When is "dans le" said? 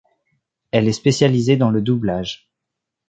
1.57-1.79